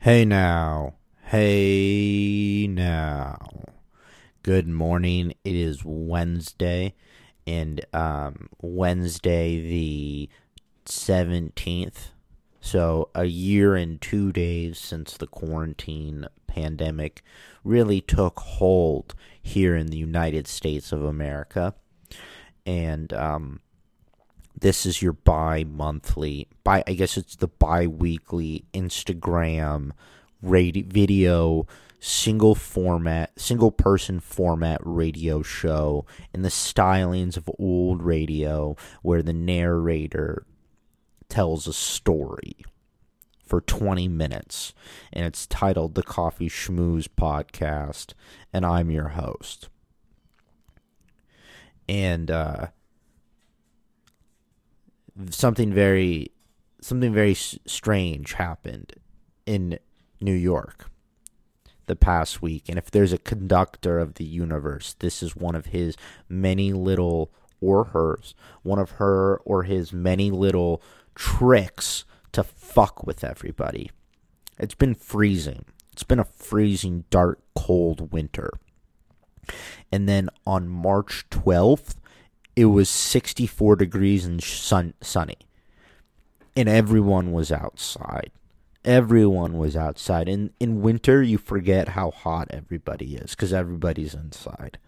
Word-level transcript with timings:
Hey 0.00 0.24
now. 0.24 0.94
Hey 1.24 2.68
now. 2.70 3.36
Good 4.44 4.68
morning. 4.68 5.34
It 5.42 5.56
is 5.56 5.84
Wednesday 5.84 6.94
and 7.48 7.84
um 7.92 8.48
Wednesday 8.62 9.60
the 9.60 10.28
17th. 10.86 12.10
So 12.60 13.10
a 13.12 13.24
year 13.24 13.74
and 13.74 14.00
2 14.00 14.30
days 14.30 14.78
since 14.78 15.16
the 15.16 15.26
quarantine 15.26 16.26
pandemic 16.46 17.20
really 17.64 18.00
took 18.00 18.38
hold 18.38 19.16
here 19.42 19.74
in 19.74 19.88
the 19.88 19.98
United 19.98 20.46
States 20.46 20.92
of 20.92 21.02
America. 21.02 21.74
And 22.64 23.12
um 23.12 23.62
this 24.60 24.86
is 24.86 25.02
your 25.02 25.12
bi-monthly 25.12 26.48
bi 26.64 26.82
I 26.86 26.94
guess 26.94 27.16
it's 27.16 27.36
the 27.36 27.48
bi-weekly 27.48 28.64
Instagram 28.74 29.92
radio 30.42 30.84
video 30.88 31.66
single 32.00 32.54
format 32.54 33.38
single 33.38 33.72
person 33.72 34.20
format 34.20 34.80
radio 34.84 35.42
show 35.42 36.06
in 36.32 36.42
the 36.42 36.48
stylings 36.48 37.36
of 37.36 37.50
old 37.58 38.02
radio 38.02 38.76
where 39.02 39.22
the 39.22 39.32
narrator 39.32 40.44
tells 41.28 41.66
a 41.66 41.72
story 41.72 42.56
for 43.44 43.60
20 43.60 44.06
minutes 44.08 44.74
and 45.12 45.24
it's 45.24 45.46
titled 45.46 45.94
the 45.94 46.02
Coffee 46.02 46.48
Schmooze 46.48 47.08
podcast 47.08 48.12
and 48.52 48.64
I'm 48.64 48.90
your 48.90 49.08
host. 49.08 49.68
And 51.88 52.30
uh 52.30 52.68
something 55.30 55.72
very 55.72 56.32
something 56.80 57.12
very 57.12 57.34
strange 57.34 58.34
happened 58.34 58.94
in 59.46 59.78
New 60.20 60.34
York 60.34 60.90
the 61.86 61.96
past 61.96 62.40
week. 62.40 62.68
And 62.68 62.78
if 62.78 62.90
there's 62.90 63.12
a 63.12 63.18
conductor 63.18 63.98
of 63.98 64.14
the 64.14 64.24
universe 64.24 64.94
this 64.98 65.22
is 65.22 65.36
one 65.36 65.54
of 65.54 65.66
his 65.66 65.96
many 66.28 66.72
little 66.72 67.32
or 67.60 67.84
hers 67.84 68.34
one 68.62 68.78
of 68.78 68.92
her 68.92 69.38
or 69.38 69.64
his 69.64 69.92
many 69.92 70.30
little 70.30 70.82
tricks 71.14 72.04
to 72.32 72.44
fuck 72.44 73.06
with 73.06 73.24
everybody. 73.24 73.90
It's 74.58 74.74
been 74.74 74.94
freezing. 74.94 75.64
It's 75.92 76.02
been 76.04 76.18
a 76.20 76.24
freezing 76.24 77.04
dark 77.10 77.40
cold 77.56 78.12
winter. 78.12 78.50
And 79.90 80.08
then 80.08 80.28
on 80.46 80.68
March 80.68 81.24
12th 81.30 81.94
it 82.58 82.64
was 82.64 82.90
64 82.90 83.76
degrees 83.76 84.26
and 84.26 84.42
sun 84.42 84.92
sunny. 85.00 85.38
And 86.56 86.68
everyone 86.68 87.30
was 87.30 87.52
outside. 87.52 88.32
Everyone 88.84 89.58
was 89.58 89.76
outside. 89.76 90.28
And 90.28 90.50
in 90.58 90.82
winter 90.82 91.22
you 91.22 91.38
forget 91.38 91.90
how 91.90 92.10
hot 92.10 92.48
everybody 92.50 93.14
is 93.14 93.36
cuz 93.36 93.52
everybody's 93.52 94.12
inside. 94.12 94.80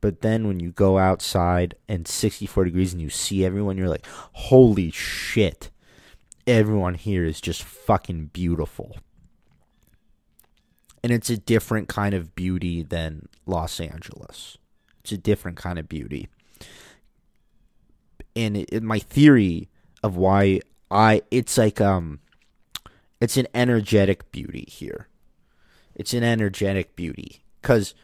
But 0.00 0.22
then 0.22 0.48
when 0.48 0.60
you 0.60 0.72
go 0.72 0.96
outside 0.96 1.74
and 1.86 2.08
64 2.08 2.64
degrees 2.64 2.94
and 2.94 3.02
you 3.02 3.10
see 3.10 3.44
everyone 3.44 3.76
you're 3.76 3.90
like 3.90 4.06
holy 4.48 4.90
shit. 4.90 5.70
Everyone 6.46 6.94
here 6.94 7.26
is 7.26 7.42
just 7.42 7.62
fucking 7.62 8.30
beautiful. 8.32 8.96
And 11.04 11.12
it's 11.12 11.28
a 11.28 11.36
different 11.36 11.86
kind 11.86 12.14
of 12.14 12.34
beauty 12.34 12.82
than 12.82 13.28
Los 13.44 13.78
Angeles. 13.78 14.56
It's 15.00 15.12
a 15.12 15.18
different 15.18 15.58
kind 15.58 15.78
of 15.78 15.86
beauty 15.86 16.30
and 18.36 18.66
my 18.82 18.98
theory 18.98 19.68
of 20.02 20.16
why 20.16 20.60
I 20.90 21.22
it's 21.30 21.58
like 21.58 21.80
um 21.80 22.20
it's 23.20 23.36
an 23.36 23.46
energetic 23.54 24.30
beauty 24.32 24.66
here. 24.68 25.08
It's 25.94 26.14
an 26.14 26.22
energetic 26.22 26.96
beauty 26.96 27.42
cuz 27.62 27.94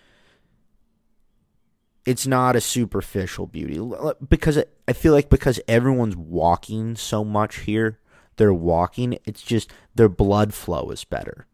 it's 2.04 2.26
not 2.26 2.54
a 2.54 2.60
superficial 2.60 3.46
beauty 3.46 3.80
because 4.28 4.62
I 4.86 4.92
feel 4.92 5.12
like 5.12 5.28
because 5.28 5.60
everyone's 5.66 6.16
walking 6.16 6.94
so 6.94 7.24
much 7.24 7.60
here, 7.60 7.98
they're 8.36 8.54
walking, 8.54 9.18
it's 9.24 9.42
just 9.42 9.72
their 9.94 10.08
blood 10.08 10.54
flow 10.54 10.90
is 10.90 11.02
better. 11.04 11.46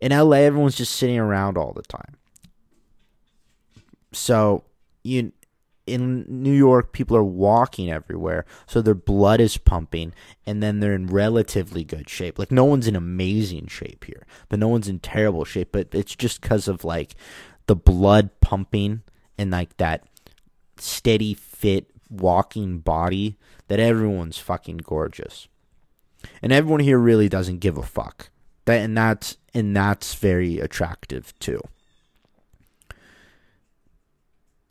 In 0.00 0.12
LA 0.12 0.38
everyone's 0.38 0.76
just 0.76 0.94
sitting 0.94 1.18
around 1.18 1.58
all 1.58 1.72
the 1.72 1.82
time. 1.82 2.16
So, 4.12 4.64
you 5.02 5.32
in 5.86 6.24
New 6.28 6.52
York, 6.52 6.92
people 6.92 7.16
are 7.16 7.24
walking 7.24 7.90
everywhere, 7.90 8.44
so 8.66 8.80
their 8.80 8.94
blood 8.94 9.40
is 9.40 9.58
pumping, 9.58 10.12
and 10.46 10.62
then 10.62 10.80
they're 10.80 10.94
in 10.94 11.06
relatively 11.06 11.84
good 11.84 12.08
shape. 12.08 12.38
Like 12.38 12.52
no 12.52 12.64
one's 12.64 12.86
in 12.86 12.96
amazing 12.96 13.66
shape 13.66 14.04
here, 14.04 14.26
but 14.48 14.58
no 14.58 14.68
one's 14.68 14.88
in 14.88 15.00
terrible 15.00 15.44
shape. 15.44 15.70
But 15.72 15.88
it's 15.92 16.14
just 16.14 16.40
because 16.40 16.68
of 16.68 16.84
like 16.84 17.14
the 17.66 17.76
blood 17.76 18.30
pumping 18.40 19.02
and 19.36 19.50
like 19.50 19.76
that 19.78 20.06
steady, 20.76 21.34
fit, 21.34 21.90
walking 22.08 22.78
body 22.78 23.36
that 23.68 23.80
everyone's 23.80 24.38
fucking 24.38 24.78
gorgeous, 24.78 25.48
and 26.40 26.52
everyone 26.52 26.80
here 26.80 26.98
really 26.98 27.28
doesn't 27.28 27.58
give 27.58 27.76
a 27.76 27.82
fuck. 27.82 28.30
That 28.66 28.80
and 28.80 28.96
that's 28.96 29.36
and 29.52 29.76
that's 29.76 30.14
very 30.14 30.60
attractive 30.60 31.36
too 31.40 31.60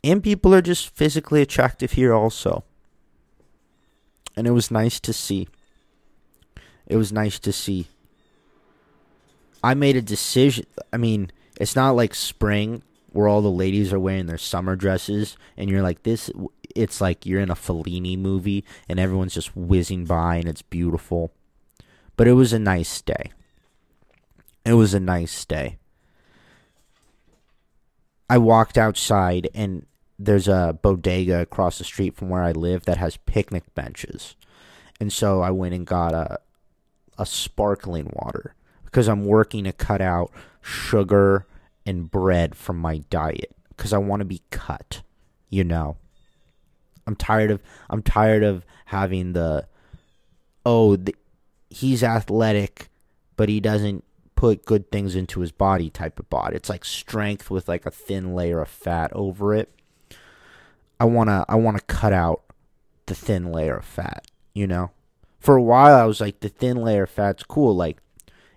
and 0.04 0.22
people 0.22 0.54
are 0.54 0.62
just 0.62 0.94
physically 0.94 1.42
attractive 1.42 1.92
here 1.92 2.12
also. 2.12 2.64
And 4.36 4.46
it 4.46 4.52
was 4.52 4.70
nice 4.70 4.98
to 5.00 5.12
see. 5.12 5.48
It 6.86 6.96
was 6.96 7.12
nice 7.12 7.38
to 7.40 7.52
see. 7.52 7.86
I 9.62 9.74
made 9.74 9.96
a 9.96 10.02
decision. 10.02 10.66
I 10.92 10.96
mean, 10.96 11.30
it's 11.60 11.76
not 11.76 11.94
like 11.94 12.14
spring 12.14 12.82
where 13.12 13.28
all 13.28 13.42
the 13.42 13.50
ladies 13.50 13.92
are 13.92 14.00
wearing 14.00 14.26
their 14.26 14.38
summer 14.38 14.74
dresses 14.74 15.36
and 15.56 15.68
you're 15.68 15.82
like 15.82 16.02
this 16.02 16.30
it's 16.74 17.00
like 17.00 17.26
you're 17.26 17.40
in 17.40 17.50
a 17.50 17.54
Fellini 17.54 18.18
movie 18.18 18.64
and 18.88 18.98
everyone's 18.98 19.34
just 19.34 19.56
whizzing 19.56 20.04
by 20.04 20.36
and 20.36 20.48
it's 20.48 20.62
beautiful. 20.62 21.32
But 22.16 22.28
it 22.28 22.32
was 22.32 22.52
a 22.52 22.58
nice 22.58 23.00
day. 23.00 23.32
It 24.64 24.74
was 24.74 24.94
a 24.94 25.00
nice 25.00 25.44
day. 25.44 25.78
I 28.28 28.38
walked 28.38 28.78
outside 28.78 29.48
and 29.54 29.86
there's 30.24 30.48
a 30.48 30.78
bodega 30.82 31.40
across 31.40 31.78
the 31.78 31.84
street 31.84 32.16
from 32.16 32.28
where 32.28 32.42
I 32.42 32.52
live 32.52 32.84
that 32.84 32.98
has 32.98 33.16
picnic 33.16 33.64
benches. 33.74 34.36
And 35.00 35.12
so 35.12 35.42
I 35.42 35.50
went 35.50 35.74
and 35.74 35.86
got 35.86 36.14
a 36.14 36.38
a 37.18 37.26
sparkling 37.26 38.10
water 38.14 38.54
because 38.84 39.08
I'm 39.08 39.26
working 39.26 39.64
to 39.64 39.72
cut 39.72 40.00
out 40.00 40.30
sugar 40.60 41.46
and 41.84 42.10
bread 42.10 42.54
from 42.54 42.78
my 42.78 42.98
diet 43.10 43.54
because 43.68 43.92
I 43.92 43.98
want 43.98 44.20
to 44.20 44.24
be 44.24 44.42
cut, 44.50 45.02
you 45.50 45.64
know. 45.64 45.96
I'm 47.06 47.16
tired 47.16 47.50
of 47.50 47.62
I'm 47.90 48.02
tired 48.02 48.42
of 48.42 48.64
having 48.86 49.32
the 49.32 49.66
oh 50.64 50.96
the, 50.96 51.14
he's 51.68 52.02
athletic 52.02 52.88
but 53.36 53.48
he 53.48 53.60
doesn't 53.60 54.04
put 54.36 54.64
good 54.64 54.90
things 54.90 55.16
into 55.16 55.40
his 55.40 55.52
body 55.52 55.90
type 55.90 56.18
of 56.18 56.28
body. 56.30 56.56
It's 56.56 56.68
like 56.68 56.84
strength 56.84 57.50
with 57.50 57.68
like 57.68 57.86
a 57.86 57.90
thin 57.90 58.34
layer 58.34 58.60
of 58.60 58.68
fat 58.68 59.12
over 59.14 59.54
it. 59.54 59.72
I 61.02 61.04
wanna 61.04 61.44
I 61.48 61.56
wanna 61.56 61.80
cut 61.80 62.12
out 62.12 62.42
the 63.06 63.14
thin 63.16 63.50
layer 63.50 63.78
of 63.78 63.84
fat, 63.84 64.28
you 64.54 64.68
know? 64.68 64.92
For 65.40 65.56
a 65.56 65.62
while 65.62 65.96
I 65.96 66.04
was 66.04 66.20
like 66.20 66.38
the 66.38 66.48
thin 66.48 66.76
layer 66.76 67.02
of 67.02 67.10
fat's 67.10 67.42
cool. 67.42 67.74
Like 67.74 67.98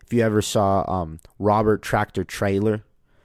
if 0.05 0.13
you 0.13 0.21
ever 0.21 0.43
saw 0.43 0.85
um, 0.87 1.21
Robert 1.39 1.81
Tractor 1.81 2.23
Traylor, 2.23 2.83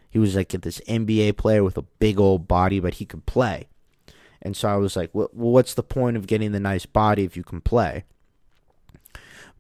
he 0.09 0.19
was 0.19 0.35
like 0.35 0.49
this 0.49 0.81
NBA 0.89 1.37
player 1.37 1.63
with 1.63 1.77
a 1.77 1.83
big 1.83 2.19
old 2.19 2.49
body, 2.49 2.81
but 2.81 2.95
he 2.95 3.05
could 3.05 3.27
play. 3.27 3.69
And 4.41 4.57
so 4.57 4.71
I 4.71 4.77
was 4.77 4.97
like, 4.97 5.11
well, 5.13 5.29
what's 5.33 5.75
the 5.75 5.83
point 5.83 6.17
of 6.17 6.27
getting 6.27 6.53
the 6.53 6.59
nice 6.59 6.87
body 6.87 7.25
if 7.25 7.37
you 7.37 7.45
can 7.45 7.61
play? 7.61 8.05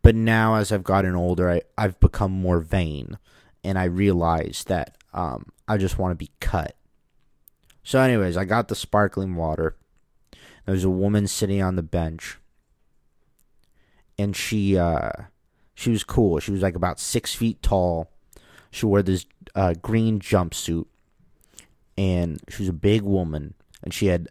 But 0.00 0.15
now, 0.15 0.54
as 0.54 0.72
I've 0.72 0.84
gotten 0.84 1.15
older, 1.15 1.50
I, 1.50 1.60
I've 1.76 2.00
become 2.00 2.32
more 2.32 2.60
vain, 2.60 3.19
and 3.62 3.79
I 3.79 3.84
realize 3.84 4.64
that 4.69 4.96
um, 5.12 5.52
I 5.69 5.76
just 5.76 5.99
want 5.99 6.12
to 6.12 6.17
be 6.17 6.31
cut. 6.40 6.75
So, 7.90 8.00
anyways, 8.00 8.37
I 8.37 8.44
got 8.44 8.69
the 8.69 8.76
sparkling 8.76 9.34
water. 9.34 9.75
There 10.64 10.75
was 10.76 10.84
a 10.84 10.88
woman 10.88 11.26
sitting 11.26 11.60
on 11.60 11.75
the 11.75 11.82
bench, 11.82 12.38
and 14.16 14.37
she 14.37 14.78
uh, 14.78 15.10
she 15.75 15.90
was 15.90 16.04
cool. 16.04 16.38
She 16.38 16.52
was 16.52 16.62
like 16.62 16.76
about 16.76 17.00
six 17.00 17.34
feet 17.34 17.64
tall. 17.64 18.08
She 18.70 18.87
wore 18.87 19.02
this 19.02 19.26
uh, 19.56 19.75
green 19.82 20.20
jumpsuit, 20.20 20.87
and 21.98 22.40
she 22.48 22.62
was 22.62 22.69
a 22.69 22.72
big 22.72 23.02
woman, 23.02 23.54
and 23.82 23.93
she 23.93 24.06
had 24.06 24.28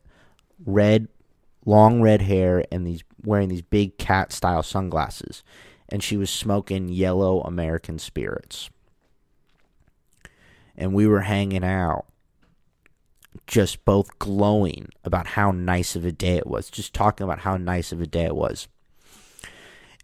red, 0.65 1.09
long 1.65 2.01
red 2.01 2.21
hair, 2.21 2.63
and 2.71 2.87
these 2.87 3.03
wearing 3.25 3.49
these 3.49 3.61
big 3.61 3.97
cat 3.97 4.31
style 4.31 4.63
sunglasses, 4.63 5.43
and 5.89 6.01
she 6.01 6.15
was 6.15 6.29
smoking 6.29 6.87
yellow 6.87 7.41
American 7.41 7.99
spirits, 7.99 8.69
and 10.77 10.93
we 10.93 11.05
were 11.05 11.23
hanging 11.23 11.65
out 11.65 12.05
just 13.47 13.85
both 13.85 14.17
glowing 14.19 14.89
about 15.03 15.27
how 15.27 15.51
nice 15.51 15.95
of 15.95 16.05
a 16.05 16.11
day 16.11 16.37
it 16.37 16.47
was, 16.47 16.69
just 16.69 16.93
talking 16.93 17.23
about 17.23 17.39
how 17.39 17.57
nice 17.57 17.91
of 17.91 18.01
a 18.01 18.07
day 18.07 18.25
it 18.25 18.35
was. 18.35 18.67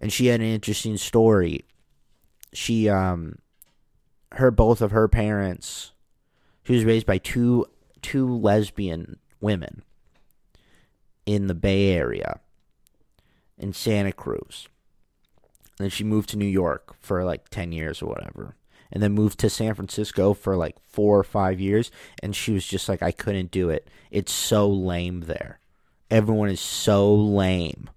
And 0.01 0.11
she 0.11 0.27
had 0.27 0.41
an 0.41 0.47
interesting 0.47 0.97
story. 0.97 1.65
She 2.53 2.89
um 2.89 3.39
her 4.33 4.51
both 4.51 4.81
of 4.81 4.91
her 4.91 5.07
parents. 5.07 5.91
She 6.63 6.73
was 6.73 6.85
raised 6.85 7.05
by 7.05 7.17
two 7.17 7.65
two 8.01 8.37
lesbian 8.37 9.17
women 9.41 9.83
in 11.25 11.47
the 11.47 11.55
Bay 11.55 11.91
Area 11.91 12.39
in 13.57 13.73
Santa 13.73 14.11
Cruz. 14.11 14.67
And 15.77 15.85
then 15.85 15.89
she 15.89 16.03
moved 16.03 16.29
to 16.29 16.37
New 16.37 16.45
York 16.45 16.95
for 16.99 17.23
like 17.23 17.49
10 17.49 17.71
years 17.71 18.01
or 18.01 18.07
whatever. 18.07 18.55
And 18.91 19.01
then 19.01 19.13
moved 19.13 19.39
to 19.39 19.49
San 19.49 19.73
Francisco 19.73 20.33
for 20.33 20.55
like 20.55 20.79
four 20.79 21.19
or 21.19 21.23
five 21.23 21.59
years. 21.59 21.91
And 22.21 22.35
she 22.35 22.53
was 22.53 22.65
just 22.65 22.87
like, 22.87 23.01
I 23.01 23.11
couldn't 23.11 23.51
do 23.51 23.69
it. 23.69 23.89
It's 24.11 24.31
so 24.31 24.69
lame 24.69 25.21
there. 25.21 25.59
Everyone 26.09 26.49
is 26.49 26.61
so 26.61 27.13
lame. 27.13 27.89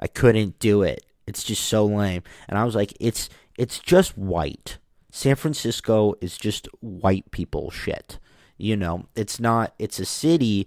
I 0.00 0.06
couldn't 0.06 0.58
do 0.58 0.82
it. 0.82 1.04
It's 1.26 1.44
just 1.44 1.64
so 1.64 1.84
lame. 1.84 2.22
And 2.48 2.58
I 2.58 2.64
was 2.64 2.74
like, 2.74 2.94
it's 3.00 3.28
it's 3.58 3.78
just 3.78 4.16
white. 4.16 4.78
San 5.10 5.34
Francisco 5.36 6.14
is 6.20 6.36
just 6.36 6.68
white 6.80 7.30
people 7.30 7.70
shit. 7.70 8.18
You 8.58 8.76
know, 8.76 9.06
it's 9.14 9.40
not 9.40 9.74
it's 9.78 9.98
a 9.98 10.04
city 10.04 10.66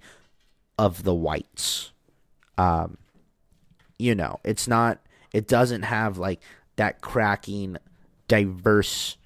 of 0.78 1.04
the 1.04 1.14
whites. 1.14 1.92
Um 2.58 2.98
you 3.98 4.16
know, 4.16 4.40
it's 4.44 4.68
not 4.68 5.00
it 5.34 5.48
doesn't 5.48 5.84
have 5.84 6.18
like 6.18 6.42
that 6.76 7.02
cracking 7.02 7.78
diverse 8.28 9.18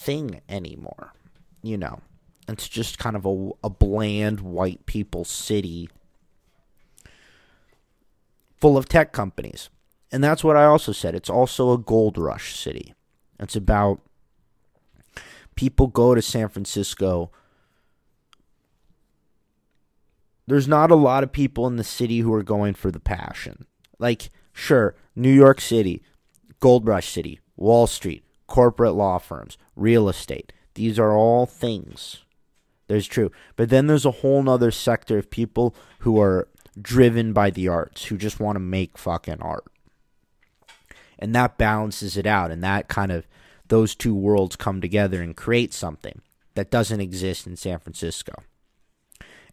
thing 0.00 0.40
anymore. 0.48 1.12
You 1.62 1.78
know. 1.78 2.00
It's 2.48 2.68
just 2.68 2.98
kind 2.98 3.14
of 3.14 3.24
a, 3.24 3.50
a 3.62 3.70
bland 3.70 4.40
white 4.40 4.84
people 4.84 5.24
city 5.24 5.88
full 8.56 8.76
of 8.76 8.88
tech 8.88 9.12
companies. 9.12 9.70
And 10.10 10.24
that's 10.24 10.42
what 10.42 10.56
I 10.56 10.64
also 10.64 10.90
said. 10.90 11.14
It's 11.14 11.30
also 11.30 11.72
a 11.72 11.78
gold 11.78 12.18
rush 12.18 12.56
city. 12.58 12.94
It's 13.38 13.54
about 13.54 14.00
people 15.54 15.86
go 15.86 16.16
to 16.16 16.22
San 16.22 16.48
Francisco. 16.48 17.30
There's 20.48 20.66
not 20.66 20.90
a 20.90 20.96
lot 20.96 21.22
of 21.22 21.30
people 21.30 21.68
in 21.68 21.76
the 21.76 21.84
city 21.84 22.18
who 22.18 22.34
are 22.34 22.42
going 22.42 22.74
for 22.74 22.90
the 22.90 22.98
passion. 22.98 23.66
Like, 24.00 24.30
sure, 24.52 24.96
New 25.14 25.32
York 25.32 25.60
City, 25.60 26.02
gold 26.58 26.84
rush 26.88 27.08
city, 27.08 27.38
Wall 27.56 27.86
Street, 27.86 28.24
corporate 28.50 28.94
law 28.94 29.16
firms, 29.16 29.56
real 29.76 30.08
estate. 30.08 30.52
These 30.74 30.98
are 30.98 31.12
all 31.12 31.46
things. 31.46 32.24
There's 32.88 33.06
true. 33.06 33.30
But 33.54 33.70
then 33.70 33.86
there's 33.86 34.04
a 34.04 34.10
whole 34.10 34.42
nother 34.42 34.72
sector 34.72 35.16
of 35.16 35.30
people 35.30 35.74
who 36.00 36.20
are 36.20 36.48
driven 36.80 37.32
by 37.32 37.50
the 37.50 37.68
arts, 37.68 38.06
who 38.06 38.18
just 38.18 38.40
want 38.40 38.56
to 38.56 38.60
make 38.60 38.98
fucking 38.98 39.40
art. 39.40 39.64
And 41.18 41.32
that 41.34 41.58
balances 41.58 42.16
it 42.16 42.26
out. 42.26 42.50
And 42.50 42.62
that 42.64 42.88
kind 42.88 43.12
of, 43.12 43.26
those 43.68 43.94
two 43.94 44.14
worlds 44.14 44.56
come 44.56 44.80
together 44.80 45.22
and 45.22 45.36
create 45.36 45.72
something 45.72 46.20
that 46.54 46.70
doesn't 46.70 47.00
exist 47.00 47.46
in 47.46 47.56
San 47.56 47.78
Francisco. 47.78 48.42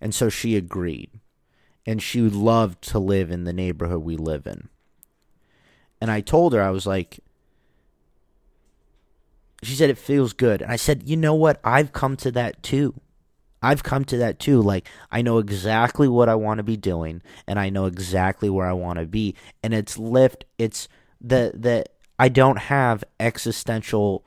And 0.01 0.15
so 0.15 0.29
she 0.29 0.55
agreed. 0.55 1.11
And 1.85 2.01
she 2.01 2.21
would 2.21 2.35
love 2.35 2.81
to 2.81 2.97
live 2.97 3.29
in 3.29 3.43
the 3.43 3.53
neighborhood 3.53 4.01
we 4.01 4.17
live 4.17 4.47
in. 4.47 4.69
And 6.01 6.09
I 6.09 6.21
told 6.21 6.53
her, 6.53 6.61
I 6.61 6.71
was 6.71 6.87
like, 6.87 7.19
she 9.63 9.75
said 9.75 9.89
it 9.89 9.97
feels 9.97 10.33
good. 10.33 10.61
And 10.61 10.71
I 10.71 10.75
said, 10.75 11.07
you 11.07 11.17
know 11.17 11.33
what? 11.33 11.59
I've 11.63 11.93
come 11.93 12.15
to 12.17 12.31
that 12.31 12.61
too. 12.63 12.93
I've 13.61 13.83
come 13.83 14.05
to 14.05 14.17
that 14.17 14.39
too. 14.39 14.61
Like, 14.61 14.87
I 15.11 15.21
know 15.21 15.39
exactly 15.39 16.07
what 16.07 16.29
I 16.29 16.35
want 16.35 16.59
to 16.59 16.63
be 16.63 16.77
doing 16.77 17.21
and 17.47 17.59
I 17.59 17.69
know 17.69 17.85
exactly 17.85 18.49
where 18.49 18.67
I 18.67 18.73
want 18.73 18.99
to 18.99 19.05
be. 19.05 19.35
And 19.63 19.73
it's 19.73 19.97
lift, 19.97 20.45
it's 20.57 20.87
the, 21.19 21.51
the, 21.55 21.85
I 22.19 22.29
don't 22.29 22.59
have 22.59 23.03
existential 23.19 24.25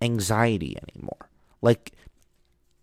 anxiety 0.00 0.76
anymore. 0.92 1.28
Like, 1.60 1.92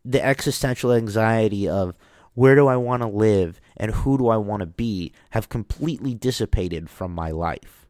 the 0.06 0.24
existential 0.24 0.92
anxiety 0.92 1.68
of 1.68 1.96
where 2.34 2.56
do 2.56 2.68
I 2.68 2.76
want 2.76 3.02
to 3.04 3.08
live 3.08 3.62
and 3.78 3.92
who 3.92 4.18
do 4.18 4.28
I 4.28 4.38
want 4.38 4.62
to 4.62 4.66
be 4.66 5.14
have 5.32 5.50
completely 5.50 6.14
dissipated 6.14 6.90
from 6.90 7.14
my 7.14 7.32
life. 7.32 7.83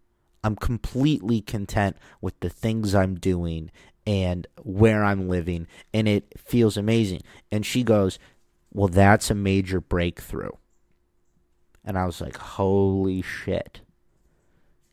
I'm 0.43 0.55
completely 0.55 1.41
content 1.41 1.97
with 2.21 2.39
the 2.41 2.49
things 2.49 2.93
I'm 2.93 3.15
doing 3.15 3.71
and 4.05 4.45
where 4.63 5.03
I'm 5.03 5.29
living, 5.29 5.67
and 5.93 6.07
it 6.07 6.33
feels 6.37 6.75
amazing. 6.75 7.21
And 7.51 7.65
she 7.65 7.83
goes, 7.83 8.19
Well, 8.73 8.89
that's 8.89 9.31
a 9.31 9.35
major 9.35 9.79
breakthrough. 9.79 10.51
And 11.85 11.97
I 11.97 12.05
was 12.05 12.19
like, 12.19 12.37
Holy 12.37 13.21
shit. 13.21 13.81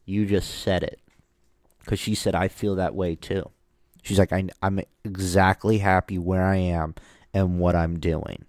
You 0.05 0.27
just 0.27 0.63
said 0.63 0.83
it. 0.83 1.01
Because 1.81 1.99
she 1.99 2.15
said, 2.15 2.35
I 2.35 2.49
feel 2.49 2.77
that 2.77 2.95
way 2.95 3.15
too. 3.15 3.51
She's 4.03 4.19
like, 4.19 4.33
I, 4.33 4.49
I'm 4.63 4.81
exactly 5.05 5.79
happy 5.79 6.19
where 6.19 6.45
I 6.45 6.57
am 6.57 6.95
and 7.35 7.59
what 7.59 7.77
I'm 7.77 7.99
doing. 7.99 8.45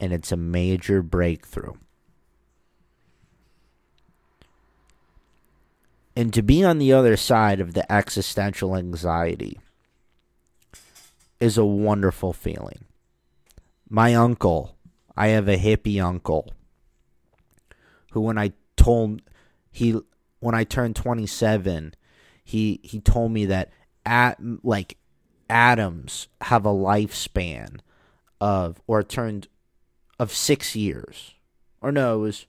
And 0.00 0.12
it's 0.12 0.32
a 0.32 0.36
major 0.36 1.02
breakthrough. 1.02 1.74
And 6.18 6.34
to 6.34 6.42
be 6.42 6.64
on 6.64 6.78
the 6.78 6.92
other 6.92 7.16
side 7.16 7.60
of 7.60 7.74
the 7.74 7.92
existential 7.92 8.74
anxiety 8.74 9.60
is 11.38 11.56
a 11.56 11.64
wonderful 11.64 12.32
feeling. 12.32 12.86
My 13.88 14.16
uncle, 14.16 14.74
I 15.16 15.28
have 15.28 15.46
a 15.46 15.56
hippie 15.56 16.02
uncle 16.02 16.52
who 18.10 18.20
when 18.20 18.36
I 18.36 18.50
told 18.76 19.22
he 19.70 20.00
when 20.40 20.56
I 20.56 20.64
turned 20.64 20.96
27, 20.96 21.94
he 22.42 22.80
he 22.82 22.98
told 22.98 23.30
me 23.30 23.46
that 23.46 23.70
at 24.04 24.38
like 24.64 24.96
atoms 25.48 26.26
have 26.40 26.66
a 26.66 26.70
lifespan 26.70 27.78
of 28.40 28.82
or 28.88 29.04
turned 29.04 29.46
of 30.18 30.34
6 30.34 30.74
years. 30.74 31.34
Or 31.80 31.92
no, 31.92 32.16
it 32.16 32.22
was 32.22 32.46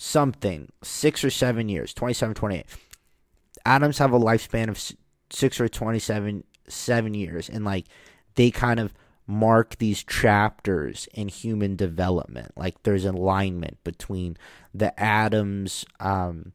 something, 0.00 0.72
six 0.82 1.22
or 1.22 1.30
seven 1.30 1.68
years, 1.68 1.92
27, 1.92 2.34
28. 2.34 2.64
Atoms 3.66 3.98
have 3.98 4.12
a 4.12 4.18
lifespan 4.18 4.68
of 4.68 4.82
six 5.30 5.60
or 5.60 5.68
27 5.68 6.42
seven 6.68 7.14
years. 7.14 7.48
And 7.48 7.64
like 7.64 7.86
they 8.34 8.50
kind 8.50 8.80
of 8.80 8.94
mark 9.26 9.76
these 9.76 10.02
chapters 10.02 11.06
in 11.12 11.28
human 11.28 11.76
development. 11.76 12.52
Like 12.56 12.82
there's 12.82 13.04
alignment 13.04 13.82
between 13.84 14.36
the 14.72 14.98
atoms, 14.98 15.84
um, 16.00 16.52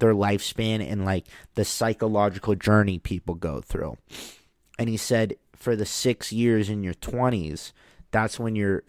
their 0.00 0.14
lifespan, 0.14 0.86
and 0.86 1.04
like 1.04 1.26
the 1.54 1.64
psychological 1.64 2.54
journey 2.54 2.98
people 2.98 3.34
go 3.34 3.60
through. 3.60 3.96
And 4.78 4.88
he 4.88 4.96
said 4.96 5.36
for 5.54 5.76
the 5.76 5.86
six 5.86 6.32
years 6.32 6.68
in 6.68 6.82
your 6.82 6.94
20s, 6.94 7.72
that's 8.10 8.40
when 8.40 8.56
you're 8.56 8.82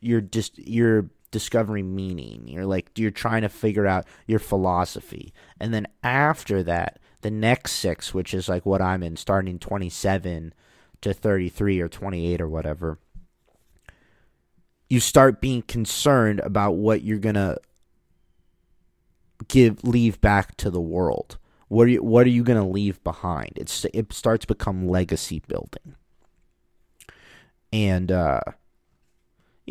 you're 0.00 0.20
just 0.20 0.58
you're 0.58 1.10
discovering 1.30 1.94
meaning. 1.94 2.48
You're 2.48 2.66
like 2.66 2.90
you're 2.96 3.10
trying 3.10 3.42
to 3.42 3.48
figure 3.48 3.86
out 3.86 4.06
your 4.26 4.38
philosophy. 4.38 5.32
And 5.58 5.72
then 5.72 5.86
after 6.02 6.62
that, 6.64 6.98
the 7.22 7.30
next 7.30 7.72
6, 7.72 8.14
which 8.14 8.34
is 8.34 8.48
like 8.48 8.66
what 8.66 8.82
I'm 8.82 9.02
in 9.02 9.16
starting 9.16 9.58
27 9.58 10.54
to 11.02 11.14
33 11.14 11.80
or 11.80 11.88
28 11.88 12.40
or 12.40 12.48
whatever, 12.48 12.98
you 14.88 15.00
start 15.00 15.40
being 15.40 15.62
concerned 15.62 16.40
about 16.40 16.72
what 16.72 17.02
you're 17.02 17.18
to 17.36 17.58
give 19.48 19.84
leave 19.84 20.20
back 20.20 20.56
to 20.58 20.70
the 20.70 20.80
world. 20.80 21.38
What 21.68 21.86
are 21.86 21.90
you 21.90 22.02
what 22.02 22.26
are 22.26 22.30
you 22.30 22.42
to 22.60 22.68
leave 22.68 23.02
behind? 23.04 23.52
It's 23.56 23.86
it 23.94 24.12
starts 24.12 24.44
become 24.44 24.88
legacy 24.88 25.40
building. 25.46 25.94
And 27.72 28.10
uh 28.10 28.40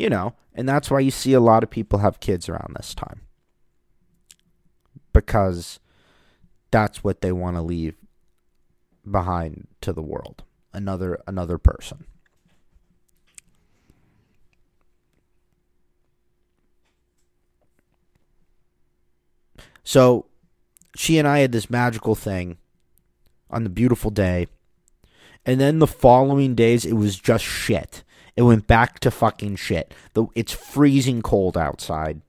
you 0.00 0.08
know, 0.08 0.34
and 0.54 0.66
that's 0.66 0.90
why 0.90 0.98
you 0.98 1.10
see 1.10 1.34
a 1.34 1.40
lot 1.40 1.62
of 1.62 1.68
people 1.68 1.98
have 1.98 2.20
kids 2.20 2.48
around 2.48 2.74
this 2.74 2.94
time. 2.94 3.20
Because 5.12 5.78
that's 6.70 7.04
what 7.04 7.20
they 7.20 7.32
want 7.32 7.56
to 7.56 7.62
leave 7.62 7.96
behind 9.08 9.66
to 9.82 9.92
the 9.92 10.02
world. 10.02 10.42
Another 10.72 11.20
another 11.26 11.58
person. 11.58 12.06
So 19.82 20.26
she 20.96 21.18
and 21.18 21.28
I 21.28 21.40
had 21.40 21.52
this 21.52 21.68
magical 21.68 22.14
thing 22.14 22.56
on 23.50 23.64
the 23.64 23.70
beautiful 23.70 24.10
day. 24.10 24.46
And 25.44 25.60
then 25.60 25.78
the 25.78 25.86
following 25.86 26.54
days, 26.54 26.84
it 26.84 26.92
was 26.92 27.18
just 27.18 27.44
shit. 27.44 28.04
It 28.36 28.42
went 28.42 28.66
back 28.66 29.00
to 29.00 29.10
fucking 29.10 29.56
shit. 29.56 29.94
The, 30.14 30.26
it's 30.34 30.52
freezing 30.52 31.22
cold 31.22 31.56
outside. 31.56 32.22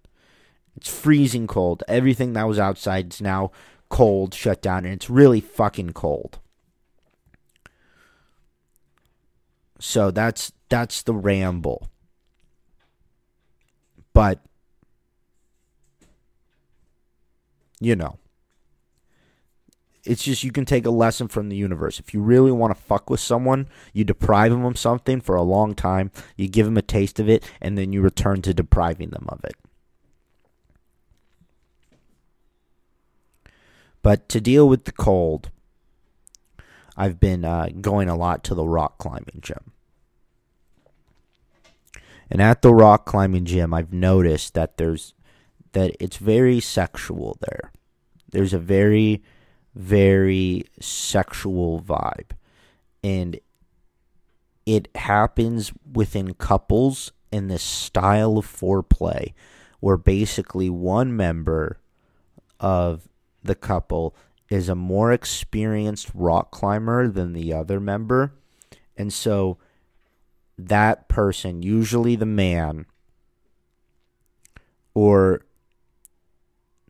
It's 0.76 0.90
freezing 0.90 1.48
cold. 1.48 1.84
Everything 1.88 2.34
that 2.34 2.48
was 2.48 2.60
outside 2.60 3.14
is 3.14 3.22
now 3.22 3.52
cold, 3.90 4.34
shut 4.34 4.62
down, 4.62 4.86
and 4.86 4.94
it's 4.94 5.10
really 5.10 5.42
fucking 5.42 5.92
cold. 5.92 6.40
So 9.80 10.12
that's 10.12 10.52
that's 10.70 11.04
the 11.04 11.14
ramble. 11.14 11.88
But 14.14 14.40
you 17.80 17.96
know, 17.96 18.18
it's 20.06 20.24
just 20.24 20.44
you 20.44 20.52
can 20.52 20.66
take 20.66 20.86
a 20.86 20.92
lesson 20.92 21.28
from 21.28 21.50
the 21.50 21.56
universe. 21.56 22.00
If 22.00 22.14
you 22.14 22.22
really 22.22 22.52
want 22.52 22.76
to 22.76 22.82
fuck 22.82 23.10
with 23.10 23.20
someone, 23.20 23.68
you 23.94 24.04
deprive 24.04 24.52
them 24.52 24.66
of 24.66 24.78
something 24.78 25.22
for 25.22 25.36
a 25.36 25.44
long 25.44 25.76
time, 25.76 26.12
you 26.36 26.48
give 26.48 26.66
them 26.66 26.78
a 26.78 26.82
taste 26.82 27.20
of 27.20 27.30
it, 27.30 27.50
and 27.62 27.78
then 27.78 27.94
you 27.94 28.02
return 28.02 28.42
to 28.44 28.54
depriving 28.54 29.10
them 29.10 29.26
of 29.30 29.44
it. 29.44 29.56
But 34.02 34.28
to 34.30 34.42
deal 34.42 34.68
with 34.68 34.86
the 34.86 34.92
cold, 34.92 35.52
I've 36.98 37.20
been 37.20 37.46
uh, 37.46 37.70
going 37.80 38.10
a 38.10 38.16
lot 38.16 38.44
to 38.46 38.56
the 38.56 38.66
rock 38.66 38.98
climbing 38.98 39.40
gym. 39.42 39.72
And 42.30 42.42
at 42.42 42.62
the 42.62 42.74
rock 42.74 43.06
climbing 43.06 43.46
gym, 43.46 43.74
I've 43.74 43.94
noticed 43.94 44.54
that 44.54 44.78
there's 44.78 45.14
that 45.74 45.96
it's 46.00 46.18
very 46.18 46.60
sexual 46.60 47.38
there. 47.42 47.72
There's 48.32 48.54
a 48.54 48.60
very 48.60 49.22
very 49.76 50.66
sexual 50.80 51.82
vibe. 51.82 52.32
And 53.04 53.40
it 54.66 54.90
happens 54.96 55.72
within 55.92 56.34
couples 56.34 57.12
in 57.32 57.48
this 57.48 57.64
style 57.64 58.38
of 58.38 58.46
foreplay 58.46 59.34
where 59.80 59.98
basically 59.98 60.70
one 60.70 61.16
member 61.16 61.80
of 62.60 63.08
the 63.44 63.56
couple 63.56 64.16
is 64.50 64.70
a 64.70 64.76
more 64.76 65.12
experienced 65.12 66.12
rock 66.14 66.52
climber 66.52 67.08
than 67.08 67.34
the 67.34 67.54
other 67.54 67.80
member. 67.80 68.34
And 68.96 69.12
so 69.12 69.58
that 70.58 71.08
person, 71.08 71.64
usually 71.64 72.16
the 72.16 72.26
man, 72.26 72.86
or 74.94 75.46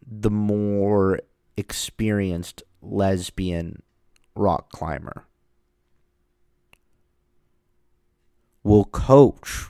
the 0.05 0.31
more 0.31 1.21
experienced 1.55 2.63
lesbian 2.81 3.81
rock 4.35 4.71
climber, 4.71 5.25
will 8.63 8.85
coach 8.85 9.67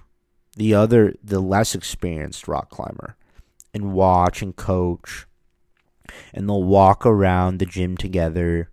the 0.56 0.74
other, 0.74 1.16
the 1.24 1.40
less 1.40 1.76
experienced 1.76 2.48
rock 2.48 2.70
climber 2.70 3.16
and 3.74 3.94
watch 3.94 4.42
and 4.42 4.56
coach 4.56 5.26
and 6.34 6.48
they'll 6.48 6.64
walk 6.64 7.06
around 7.06 7.58
the 7.58 7.66
gym 7.66 7.98
together. 7.98 8.70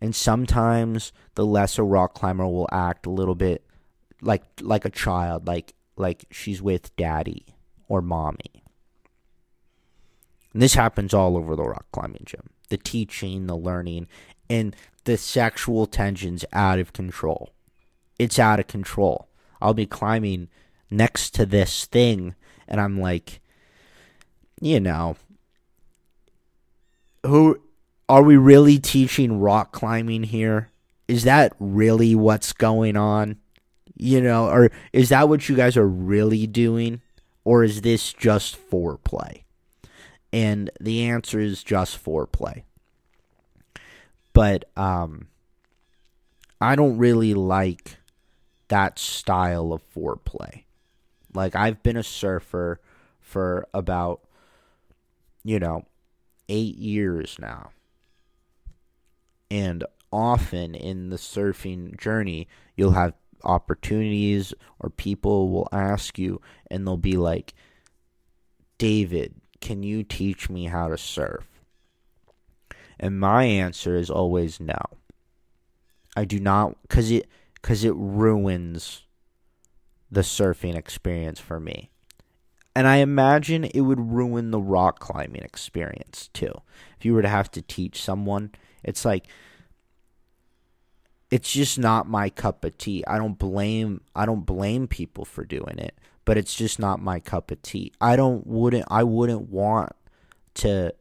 And 0.00 0.14
sometimes 0.14 1.12
the 1.34 1.46
lesser 1.46 1.84
rock 1.84 2.14
climber 2.14 2.46
will 2.46 2.68
act 2.72 3.06
a 3.06 3.10
little 3.10 3.34
bit 3.34 3.64
like 4.20 4.42
like 4.60 4.84
a 4.84 4.90
child, 4.90 5.46
like 5.46 5.74
like 5.96 6.24
she's 6.30 6.60
with 6.60 6.94
daddy 6.96 7.46
or 7.88 8.02
mommy. 8.02 8.63
And 10.54 10.62
this 10.62 10.74
happens 10.74 11.12
all 11.12 11.36
over 11.36 11.54
the 11.54 11.64
rock 11.64 11.84
climbing 11.92 12.22
gym. 12.24 12.48
The 12.70 12.78
teaching, 12.78 13.46
the 13.46 13.56
learning, 13.56 14.06
and 14.48 14.74
the 15.04 15.18
sexual 15.18 15.86
tensions 15.86 16.46
out 16.52 16.78
of 16.78 16.94
control. 16.94 17.50
It's 18.18 18.38
out 18.38 18.60
of 18.60 18.66
control. 18.66 19.28
I'll 19.60 19.74
be 19.74 19.86
climbing 19.86 20.48
next 20.90 21.34
to 21.34 21.44
this 21.44 21.84
thing 21.84 22.34
and 22.66 22.80
I'm 22.80 23.00
like 23.00 23.40
you 24.60 24.80
know, 24.80 25.16
who 27.24 27.60
are 28.08 28.22
we 28.22 28.36
really 28.36 28.78
teaching 28.78 29.40
rock 29.40 29.72
climbing 29.72 30.24
here? 30.24 30.70
Is 31.08 31.24
that 31.24 31.54
really 31.58 32.14
what's 32.14 32.52
going 32.52 32.96
on? 32.96 33.36
You 33.96 34.20
know, 34.20 34.48
or 34.48 34.70
is 34.92 35.10
that 35.10 35.28
what 35.28 35.48
you 35.48 35.56
guys 35.56 35.76
are 35.76 35.86
really 35.86 36.46
doing? 36.46 37.02
Or 37.44 37.62
is 37.62 37.82
this 37.82 38.12
just 38.12 38.56
foreplay? 38.70 39.43
And 40.34 40.68
the 40.80 41.04
answer 41.04 41.38
is 41.38 41.62
just 41.62 42.04
foreplay. 42.04 42.64
But 44.32 44.64
um 44.76 45.28
I 46.60 46.74
don't 46.74 46.98
really 46.98 47.34
like 47.34 47.98
that 48.66 48.98
style 48.98 49.72
of 49.72 49.82
foreplay. 49.94 50.64
Like 51.32 51.54
I've 51.54 51.84
been 51.84 51.96
a 51.96 52.02
surfer 52.02 52.80
for 53.20 53.68
about 53.72 54.22
you 55.44 55.60
know, 55.60 55.84
eight 56.48 56.78
years 56.78 57.36
now. 57.38 57.70
And 59.50 59.84
often 60.10 60.74
in 60.74 61.10
the 61.10 61.16
surfing 61.16 61.96
journey, 61.96 62.48
you'll 62.76 62.92
have 62.92 63.14
opportunities 63.44 64.52
or 64.80 64.90
people 64.90 65.50
will 65.50 65.68
ask 65.70 66.18
you 66.18 66.40
and 66.70 66.84
they'll 66.84 66.96
be 66.96 67.16
like, 67.18 67.54
David, 68.78 69.34
can 69.60 69.82
you 69.82 70.02
teach 70.02 70.50
me 70.50 70.66
how 70.66 70.88
to 70.88 70.98
surf? 70.98 71.46
And 72.98 73.18
my 73.18 73.44
answer 73.44 73.96
is 73.96 74.10
always 74.10 74.60
no. 74.60 74.78
I 76.16 76.24
do 76.24 76.38
not 76.38 76.76
cuz 76.88 77.10
it 77.10 77.28
cuz 77.62 77.84
it 77.84 77.94
ruins 77.96 79.02
the 80.10 80.20
surfing 80.20 80.76
experience 80.76 81.40
for 81.40 81.58
me. 81.58 81.90
And 82.76 82.86
I 82.86 82.96
imagine 82.96 83.64
it 83.64 83.80
would 83.80 84.00
ruin 84.00 84.50
the 84.50 84.60
rock 84.60 84.98
climbing 84.98 85.42
experience 85.42 86.28
too. 86.32 86.52
If 86.98 87.04
you 87.04 87.14
were 87.14 87.22
to 87.22 87.28
have 87.28 87.50
to 87.52 87.62
teach 87.62 88.02
someone, 88.02 88.52
it's 88.82 89.04
like 89.04 89.26
it's 91.30 91.52
just 91.52 91.78
not 91.78 92.08
my 92.08 92.30
cup 92.30 92.64
of 92.64 92.78
tea. 92.78 93.04
I 93.06 93.18
don't 93.18 93.38
blame 93.38 94.02
I 94.14 94.26
don't 94.26 94.46
blame 94.46 94.86
people 94.86 95.24
for 95.24 95.44
doing 95.44 95.78
it, 95.78 95.98
but 96.24 96.36
it's 96.36 96.54
just 96.54 96.78
not 96.78 97.00
my 97.00 97.20
cup 97.20 97.50
of 97.50 97.60
tea. 97.62 97.92
I 98.00 98.16
don't 98.16 98.46
wouldn't 98.46 98.86
I 98.88 99.02
wouldn't 99.04 99.48
want 99.50 99.92
to 100.54 100.94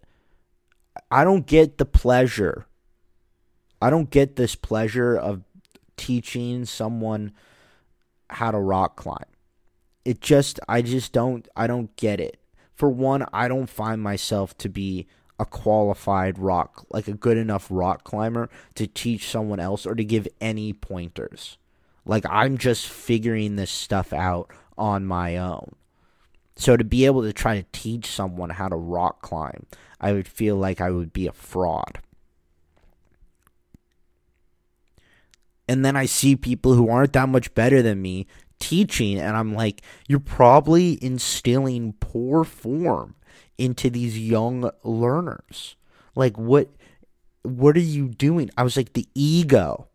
I 1.11 1.23
don't 1.23 1.45
get 1.45 1.77
the 1.77 1.85
pleasure. 1.85 2.65
I 3.81 3.89
don't 3.89 4.09
get 4.09 4.35
this 4.35 4.55
pleasure 4.55 5.15
of 5.15 5.43
teaching 5.97 6.65
someone 6.65 7.33
how 8.29 8.51
to 8.51 8.59
rock 8.59 8.95
climb 8.95 9.25
it 10.05 10.21
just 10.21 10.59
I 10.67 10.81
just 10.81 11.11
don't 11.11 11.47
I 11.55 11.67
don't 11.67 11.95
get 11.95 12.19
it. 12.19 12.39
For 12.73 12.89
one, 12.89 13.25
I 13.31 13.47
don't 13.47 13.69
find 13.69 14.01
myself 14.01 14.57
to 14.59 14.69
be 14.69 15.07
a 15.39 15.45
qualified 15.45 16.37
rock 16.37 16.85
like 16.91 17.07
a 17.07 17.13
good 17.13 17.37
enough 17.37 17.67
rock 17.69 18.03
climber 18.03 18.49
to 18.75 18.87
teach 18.87 19.29
someone 19.29 19.59
else 19.59 19.85
or 19.85 19.95
to 19.95 20.03
give 20.03 20.27
any 20.41 20.73
pointers. 20.73 21.57
Like 22.05 22.25
I'm 22.29 22.57
just 22.57 22.87
figuring 22.87 23.55
this 23.55 23.71
stuff 23.71 24.13
out 24.13 24.51
on 24.77 25.05
my 25.05 25.37
own. 25.37 25.75
So 26.55 26.77
to 26.77 26.83
be 26.83 27.05
able 27.05 27.23
to 27.23 27.33
try 27.33 27.59
to 27.59 27.67
teach 27.71 28.07
someone 28.07 28.51
how 28.51 28.69
to 28.69 28.75
rock 28.75 29.21
climb, 29.21 29.65
I 29.99 30.13
would 30.13 30.27
feel 30.27 30.55
like 30.55 30.79
I 30.79 30.91
would 30.91 31.11
be 31.13 31.27
a 31.27 31.33
fraud. 31.33 31.99
And 35.67 35.83
then 35.83 35.95
I 35.95 36.05
see 36.05 36.35
people 36.35 36.73
who 36.75 36.89
aren't 36.89 37.13
that 37.13 37.29
much 37.29 37.53
better 37.55 37.81
than 37.81 38.01
me 38.01 38.27
teaching 38.63 39.19
and 39.19 39.35
I'm 39.35 39.53
like 39.53 39.81
you're 40.07 40.21
probably 40.21 40.97
instilling 41.03 41.95
poor 41.99 42.45
form 42.45 43.15
into 43.57 43.89
these 43.89 44.17
young 44.17 44.71
learners. 44.83 45.75
Like 46.15 46.37
what 46.37 46.69
what 47.41 47.75
are 47.75 47.81
you 47.81 48.07
doing? 48.07 48.49
I 48.57 48.63
was 48.63 48.77
like 48.77 48.93
the 48.93 49.07
ego. 49.13 49.89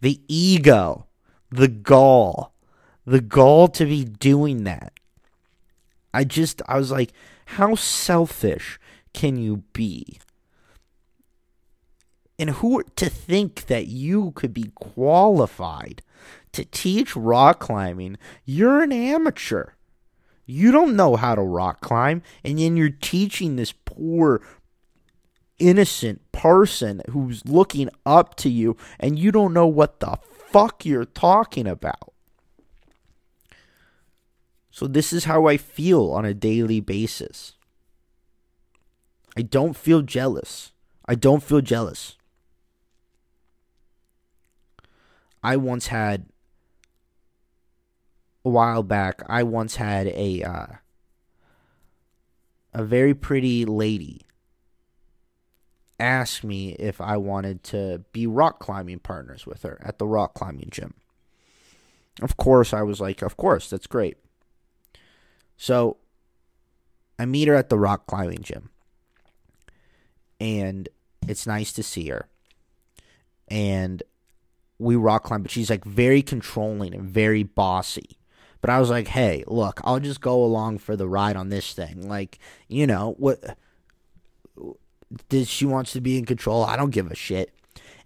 The 0.00 0.20
ego. 0.28 1.06
The 1.50 1.66
gall. 1.66 2.53
The 3.06 3.20
gall 3.20 3.68
to 3.68 3.84
be 3.84 4.04
doing 4.04 4.64
that. 4.64 4.92
I 6.12 6.24
just 6.24 6.62
I 6.68 6.78
was 6.78 6.90
like 6.90 7.12
how 7.46 7.74
selfish 7.74 8.78
can 9.12 9.36
you 9.36 9.58
be? 9.72 10.18
And 12.38 12.50
who 12.50 12.82
to 12.96 13.08
think 13.08 13.66
that 13.66 13.86
you 13.86 14.32
could 14.32 14.52
be 14.52 14.72
qualified 14.74 16.02
to 16.52 16.64
teach 16.64 17.14
rock 17.14 17.60
climbing, 17.60 18.16
you're 18.44 18.82
an 18.82 18.92
amateur. 18.92 19.70
You 20.46 20.72
don't 20.72 20.96
know 20.96 21.16
how 21.16 21.34
to 21.34 21.42
rock 21.42 21.80
climb, 21.80 22.22
and 22.42 22.58
then 22.58 22.76
you're 22.76 22.90
teaching 22.90 23.56
this 23.56 23.72
poor, 23.72 24.42
innocent 25.58 26.20
person 26.32 27.02
who's 27.10 27.44
looking 27.46 27.88
up 28.04 28.34
to 28.36 28.50
you, 28.50 28.76
and 28.98 29.18
you 29.18 29.30
don't 29.30 29.52
know 29.52 29.66
what 29.66 30.00
the 30.00 30.18
fuck 30.50 30.84
you're 30.84 31.04
talking 31.04 31.66
about. 31.66 32.13
So, 34.74 34.88
this 34.88 35.12
is 35.12 35.22
how 35.22 35.46
I 35.46 35.56
feel 35.56 36.10
on 36.10 36.24
a 36.24 36.34
daily 36.34 36.80
basis. 36.80 37.52
I 39.36 39.42
don't 39.42 39.76
feel 39.76 40.02
jealous. 40.02 40.72
I 41.06 41.14
don't 41.14 41.44
feel 41.44 41.60
jealous. 41.60 42.16
I 45.44 45.56
once 45.56 45.86
had 45.86 46.26
a 48.44 48.50
while 48.50 48.82
back, 48.82 49.22
I 49.28 49.44
once 49.44 49.76
had 49.76 50.08
a 50.08 50.42
uh, 50.42 50.66
a 52.72 52.82
very 52.82 53.14
pretty 53.14 53.64
lady 53.64 54.22
ask 56.00 56.42
me 56.42 56.70
if 56.80 57.00
I 57.00 57.16
wanted 57.16 57.62
to 57.62 58.02
be 58.10 58.26
rock 58.26 58.58
climbing 58.58 58.98
partners 58.98 59.46
with 59.46 59.62
her 59.62 59.80
at 59.84 59.98
the 59.98 60.06
rock 60.08 60.34
climbing 60.34 60.70
gym. 60.72 60.94
Of 62.20 62.36
course, 62.36 62.74
I 62.74 62.82
was 62.82 63.00
like, 63.00 63.22
of 63.22 63.36
course, 63.36 63.70
that's 63.70 63.86
great. 63.86 64.16
So 65.56 65.96
I 67.18 67.24
meet 67.26 67.48
her 67.48 67.54
at 67.54 67.68
the 67.68 67.78
rock 67.78 68.06
climbing 68.06 68.42
gym. 68.42 68.70
And 70.40 70.88
it's 71.26 71.46
nice 71.46 71.72
to 71.74 71.82
see 71.82 72.08
her. 72.08 72.28
and 73.48 74.02
we 74.78 74.96
rock 74.96 75.24
climb, 75.24 75.42
but 75.42 75.50
she's 75.50 75.70
like 75.70 75.84
very 75.84 76.22
controlling 76.22 76.94
and 76.94 77.08
very 77.08 77.42
bossy. 77.42 78.18
But 78.60 78.70
I 78.70 78.80
was 78.80 78.90
like, 78.90 79.08
hey, 79.08 79.44
look, 79.46 79.80
I'll 79.84 80.00
just 80.00 80.20
go 80.20 80.42
along 80.42 80.78
for 80.78 80.96
the 80.96 81.06
ride 81.06 81.36
on 81.36 81.50
this 81.50 81.72
thing. 81.74 82.08
Like, 82.08 82.38
you 82.68 82.86
know, 82.86 83.14
what 83.18 83.56
did 85.28 85.46
she 85.48 85.66
wants 85.66 85.92
to 85.92 86.00
be 86.00 86.18
in 86.18 86.24
control? 86.24 86.64
I 86.64 86.76
don't 86.76 86.90
give 86.90 87.10
a 87.10 87.14
shit. 87.14 87.54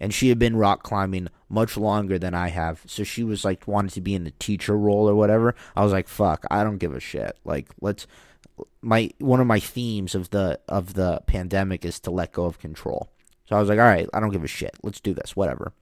And 0.01 0.15
she 0.15 0.29
had 0.29 0.39
been 0.39 0.57
rock 0.57 0.83
climbing 0.83 1.29
much 1.49 1.77
longer 1.77 2.19
than 2.19 2.35
I 2.35 2.49
have. 2.49 2.83
So 2.87 3.03
she 3.03 3.25
was 3.25 3.45
like 3.45 3.67
wanted 3.67 3.93
to 3.93 4.01
be 4.01 4.15
in 4.15 4.25
the 4.25 4.31
teacher 4.33 4.77
role 4.77 5.09
or 5.09 5.15
whatever. 5.15 5.55
I 5.75 5.83
was 5.83 5.93
like, 5.93 6.09
fuck, 6.09 6.45
I 6.51 6.63
don't 6.63 6.79
give 6.79 6.95
a 6.95 7.01
shit. 7.01 7.37
Like, 7.45 7.69
let's 7.81 8.07
my 8.81 9.11
one 9.19 9.41
of 9.41 9.47
my 9.47 9.61
themes 9.61 10.15
of 10.15 10.31
the 10.31 10.61
of 10.69 10.95
the 10.95 11.21
pandemic 11.27 11.85
is 11.85 12.01
to 12.01 12.11
let 12.11 12.33
go 12.33 12.45
of 12.45 12.59
control. 12.59 13.09
So 13.47 13.57
I 13.57 13.61
was 13.61 13.69
like, 13.69 13.79
all 13.79 13.85
right, 13.85 14.09
I 14.13 14.21
don't 14.21 14.31
give 14.31 14.45
a 14.45 14.49
shit. 14.49 14.77
Let's 14.83 15.01
do 15.01 15.15
this, 15.15 15.35
whatever. 15.35 15.73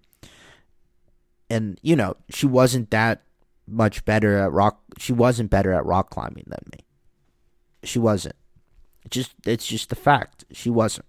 And 1.51 1.79
you 1.83 1.97
know, 1.97 2.17
she 2.31 2.47
wasn't 2.47 2.91
that 2.91 3.23
much 3.67 4.05
better 4.05 4.39
at 4.39 4.53
rock. 4.53 4.81
She 4.99 5.13
wasn't 5.13 5.51
better 5.51 5.73
at 5.73 5.85
rock 5.85 6.11
climbing 6.11 6.45
than 6.47 6.63
me. 6.73 6.85
She 7.83 7.99
wasn't. 7.99 8.37
Just 9.11 9.35
it's 9.45 9.67
just 9.67 9.89
the 9.89 9.97
fact. 9.97 10.45
She 10.53 10.71
wasn't. 10.71 11.07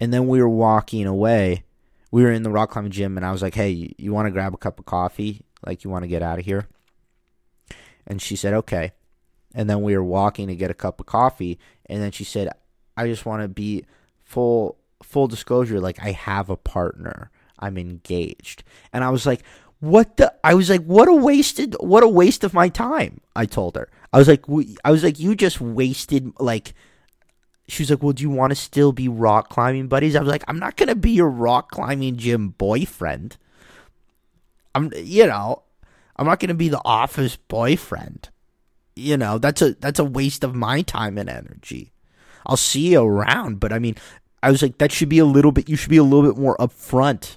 And 0.00 0.12
then 0.12 0.28
we 0.28 0.40
were 0.40 0.48
walking 0.48 1.06
away. 1.06 1.64
We 2.10 2.22
were 2.22 2.30
in 2.30 2.42
the 2.42 2.50
rock 2.50 2.70
climbing 2.70 2.92
gym, 2.92 3.16
and 3.16 3.26
I 3.26 3.32
was 3.32 3.42
like, 3.42 3.54
"Hey, 3.54 3.70
you, 3.70 3.94
you 3.98 4.12
want 4.12 4.26
to 4.26 4.30
grab 4.30 4.54
a 4.54 4.58
cup 4.58 4.78
of 4.78 4.86
coffee? 4.86 5.42
Like, 5.64 5.84
you 5.84 5.90
want 5.90 6.04
to 6.04 6.08
get 6.08 6.22
out 6.22 6.38
of 6.38 6.44
here?" 6.44 6.66
And 8.06 8.20
she 8.20 8.36
said, 8.36 8.54
"Okay." 8.54 8.92
And 9.54 9.68
then 9.68 9.82
we 9.82 9.96
were 9.96 10.04
walking 10.04 10.48
to 10.48 10.56
get 10.56 10.70
a 10.70 10.74
cup 10.74 11.00
of 11.00 11.06
coffee, 11.06 11.58
and 11.86 12.02
then 12.02 12.12
she 12.12 12.24
said, 12.24 12.48
"I 12.96 13.06
just 13.06 13.26
want 13.26 13.42
to 13.42 13.48
be 13.48 13.84
full 14.24 14.78
full 15.02 15.28
disclosure. 15.28 15.80
Like, 15.80 16.02
I 16.02 16.12
have 16.12 16.50
a 16.50 16.56
partner. 16.56 17.30
I'm 17.58 17.78
engaged." 17.78 18.64
And 18.92 19.02
I 19.02 19.10
was 19.10 19.26
like, 19.26 19.42
"What 19.80 20.18
the?" 20.18 20.32
I 20.44 20.54
was 20.54 20.70
like, 20.70 20.84
"What 20.84 21.08
a 21.08 21.14
wasted! 21.14 21.74
What 21.80 22.02
a 22.02 22.08
waste 22.08 22.44
of 22.44 22.54
my 22.54 22.68
time!" 22.68 23.20
I 23.34 23.46
told 23.46 23.76
her. 23.76 23.88
I 24.12 24.18
was 24.18 24.28
like, 24.28 24.44
"I 24.84 24.90
was 24.90 25.02
like, 25.02 25.18
you 25.18 25.34
just 25.34 25.60
wasted 25.60 26.32
like." 26.38 26.74
She 27.68 27.82
was 27.82 27.90
like, 27.90 28.02
"Well, 28.02 28.12
do 28.12 28.22
you 28.22 28.30
want 28.30 28.50
to 28.52 28.56
still 28.56 28.92
be 28.92 29.08
rock 29.08 29.48
climbing 29.48 29.88
buddies?" 29.88 30.14
I 30.14 30.20
was 30.20 30.28
like, 30.28 30.44
"I'm 30.48 30.58
not 30.58 30.76
gonna 30.76 30.94
be 30.94 31.10
your 31.10 31.30
rock 31.30 31.70
climbing 31.70 32.16
gym 32.16 32.50
boyfriend. 32.50 33.36
I'm, 34.74 34.92
you 34.96 35.26
know, 35.26 35.62
I'm 36.16 36.26
not 36.26 36.38
gonna 36.38 36.54
be 36.54 36.68
the 36.68 36.82
office 36.84 37.36
boyfriend." 37.36 38.30
you 38.96 39.16
know 39.16 39.38
that's 39.38 39.60
a 39.62 39.74
that's 39.74 39.98
a 39.98 40.04
waste 40.04 40.42
of 40.42 40.54
my 40.54 40.80
time 40.82 41.18
and 41.18 41.28
energy 41.28 41.92
i'll 42.46 42.56
see 42.56 42.92
you 42.92 43.02
around 43.02 43.60
but 43.60 43.72
i 43.72 43.78
mean 43.78 43.94
i 44.42 44.50
was 44.50 44.62
like 44.62 44.78
that 44.78 44.90
should 44.90 45.10
be 45.10 45.18
a 45.18 45.24
little 45.24 45.52
bit 45.52 45.68
you 45.68 45.76
should 45.76 45.90
be 45.90 45.98
a 45.98 46.02
little 46.02 46.28
bit 46.28 46.40
more 46.40 46.56
upfront 46.56 47.36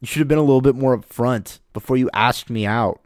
you 0.00 0.06
should 0.06 0.20
have 0.20 0.28
been 0.28 0.38
a 0.38 0.42
little 0.42 0.60
bit 0.60 0.76
more 0.76 0.96
upfront 0.96 1.58
before 1.72 1.96
you 1.96 2.10
asked 2.12 2.50
me 2.50 2.66
out 2.66 3.00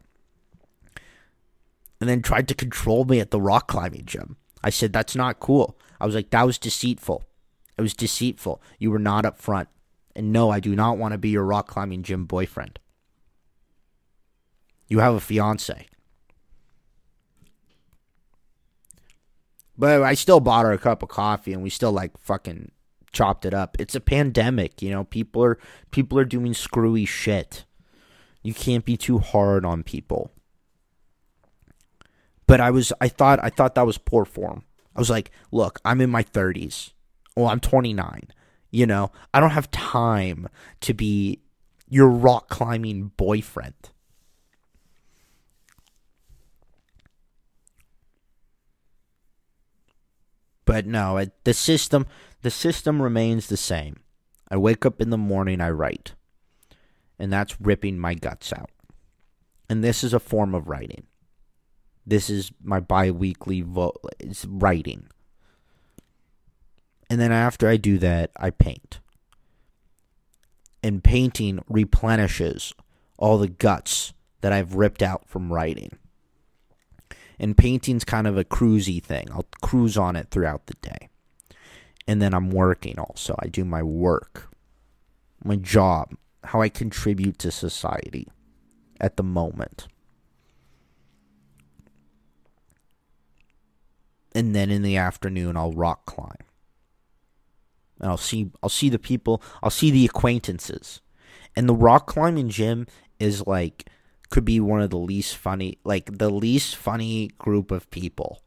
and 2.00 2.10
then 2.10 2.20
tried 2.20 2.48
to 2.48 2.54
control 2.54 3.04
me 3.04 3.20
at 3.20 3.30
the 3.30 3.40
rock 3.40 3.68
climbing 3.68 4.04
gym 4.04 4.36
i 4.64 4.68
said 4.68 4.92
that's 4.92 5.14
not 5.14 5.38
cool 5.38 5.78
i 6.00 6.06
was 6.06 6.14
like 6.14 6.30
that 6.30 6.46
was 6.46 6.58
deceitful 6.58 7.24
it 7.78 7.82
was 7.82 7.94
deceitful 7.94 8.60
you 8.78 8.90
were 8.90 8.98
not 8.98 9.24
upfront 9.24 9.66
and 10.14 10.32
no 10.32 10.50
i 10.50 10.60
do 10.60 10.74
not 10.74 10.98
want 10.98 11.12
to 11.12 11.18
be 11.18 11.30
your 11.30 11.44
rock 11.44 11.68
climbing 11.68 12.02
gym 12.02 12.24
boyfriend 12.24 12.78
you 14.88 14.98
have 14.98 15.14
a 15.14 15.20
fiance 15.20 15.86
But 19.80 20.02
I 20.02 20.12
still 20.12 20.40
bought 20.40 20.66
her 20.66 20.72
a 20.72 20.78
cup 20.78 21.02
of 21.02 21.08
coffee 21.08 21.54
and 21.54 21.62
we 21.62 21.70
still 21.70 21.90
like 21.90 22.18
fucking 22.18 22.70
chopped 23.12 23.46
it 23.46 23.54
up. 23.54 23.78
It's 23.80 23.94
a 23.94 24.00
pandemic, 24.00 24.82
you 24.82 24.90
know. 24.90 25.04
People 25.04 25.42
are 25.42 25.58
people 25.90 26.18
are 26.18 26.26
doing 26.26 26.52
screwy 26.52 27.06
shit. 27.06 27.64
You 28.42 28.52
can't 28.52 28.84
be 28.84 28.98
too 28.98 29.20
hard 29.20 29.64
on 29.64 29.82
people. 29.82 30.32
But 32.46 32.60
I 32.60 32.70
was 32.70 32.92
I 33.00 33.08
thought 33.08 33.42
I 33.42 33.48
thought 33.48 33.74
that 33.74 33.86
was 33.86 33.96
poor 33.96 34.26
form. 34.26 34.64
I 34.94 34.98
was 34.98 35.10
like, 35.10 35.30
look, 35.52 35.80
I'm 35.84 36.00
in 36.00 36.10
my 36.10 36.22
30s. 36.22 36.92
Well, 37.36 37.48
I'm 37.48 37.60
29. 37.60 38.28
You 38.70 38.86
know, 38.86 39.10
I 39.34 39.40
don't 39.40 39.50
have 39.50 39.70
time 39.70 40.48
to 40.82 40.94
be 40.94 41.40
your 41.88 42.08
rock 42.08 42.48
climbing 42.48 43.12
boyfriend. 43.16 43.90
But 50.64 50.86
no, 50.86 51.16
it, 51.16 51.32
the 51.42 51.52
system 51.52 52.06
the 52.42 52.50
system 52.50 53.02
remains 53.02 53.48
the 53.48 53.56
same. 53.56 54.00
I 54.48 54.56
wake 54.56 54.86
up 54.86 55.00
in 55.00 55.10
the 55.10 55.18
morning, 55.18 55.60
I 55.60 55.70
write. 55.70 56.14
And 57.18 57.32
that's 57.32 57.60
ripping 57.60 57.98
my 57.98 58.14
guts 58.14 58.52
out. 58.52 58.70
And 59.68 59.84
this 59.84 60.02
is 60.02 60.14
a 60.14 60.20
form 60.20 60.54
of 60.54 60.68
writing. 60.68 61.06
This 62.10 62.28
is 62.28 62.50
my 62.60 62.80
biweekly 62.80 63.64
it's 64.18 64.44
writing. 64.44 65.06
And 67.08 67.20
then 67.20 67.30
after 67.30 67.68
I 67.68 67.76
do 67.76 67.98
that, 67.98 68.32
I 68.36 68.50
paint. 68.50 68.98
And 70.82 71.04
painting 71.04 71.62
replenishes 71.68 72.74
all 73.16 73.38
the 73.38 73.46
guts 73.46 74.12
that 74.40 74.52
I've 74.52 74.74
ripped 74.74 75.04
out 75.04 75.28
from 75.28 75.52
writing. 75.52 75.98
And 77.38 77.56
painting's 77.56 78.04
kind 78.04 78.26
of 78.26 78.36
a 78.36 78.44
cruisy 78.44 79.00
thing. 79.00 79.28
I'll 79.30 79.46
cruise 79.62 79.96
on 79.96 80.16
it 80.16 80.32
throughout 80.32 80.66
the 80.66 80.74
day. 80.82 81.10
And 82.08 82.20
then 82.20 82.34
I'm 82.34 82.50
working 82.50 82.98
also. 82.98 83.36
I 83.38 83.46
do 83.46 83.64
my 83.64 83.84
work, 83.84 84.48
my 85.44 85.54
job, 85.54 86.16
how 86.42 86.60
I 86.60 86.70
contribute 86.70 87.38
to 87.38 87.52
society 87.52 88.26
at 89.00 89.16
the 89.16 89.22
moment. 89.22 89.86
And 94.40 94.54
then 94.56 94.70
in 94.70 94.80
the 94.80 94.96
afternoon 94.96 95.54
I'll 95.54 95.74
rock 95.74 96.06
climb. 96.06 96.46
And 98.00 98.10
I'll 98.10 98.16
see 98.16 98.50
I'll 98.62 98.70
see 98.70 98.88
the 98.88 98.98
people, 98.98 99.42
I'll 99.62 99.68
see 99.68 99.90
the 99.90 100.06
acquaintances. 100.06 101.02
And 101.54 101.68
the 101.68 101.74
rock 101.74 102.06
climbing 102.06 102.48
gym 102.48 102.86
is 103.18 103.46
like 103.46 103.90
could 104.30 104.46
be 104.46 104.58
one 104.58 104.80
of 104.80 104.88
the 104.88 104.96
least 104.96 105.36
funny, 105.36 105.76
like 105.84 106.16
the 106.16 106.30
least 106.30 106.74
funny 106.74 107.28
group 107.36 107.70
of 107.70 107.90
people. 107.90 108.40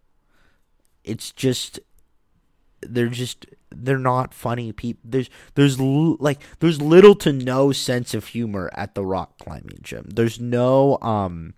It's 1.04 1.32
just 1.32 1.80
they're 2.82 3.08
just 3.08 3.46
they're 3.70 4.00
not 4.00 4.34
funny 4.34 4.72
people. 4.72 5.04
There's 5.06 5.30
there's 5.54 5.80
like 5.80 6.40
there's 6.58 6.82
little 6.82 7.14
to 7.18 7.32
no 7.32 7.72
sense 7.72 8.16
of 8.16 8.26
humor 8.26 8.72
at 8.74 8.96
the 8.96 9.06
rock 9.06 9.38
climbing 9.38 9.78
gym. 9.84 10.08
There's 10.12 10.40
no 10.40 10.98
um 11.04 11.54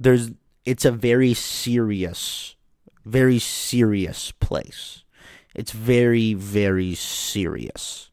there's 0.00 0.30
it's 0.64 0.86
a 0.86 0.90
very 0.90 1.34
serious 1.34 2.54
very 3.08 3.38
serious 3.38 4.32
place. 4.32 5.04
It's 5.54 5.72
very 5.72 6.34
very 6.34 6.94
serious. 6.94 8.10